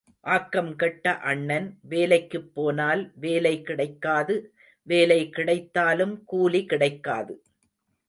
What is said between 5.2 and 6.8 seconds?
கிடைத்தாலும் கூலி